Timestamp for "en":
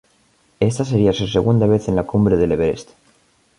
1.87-1.95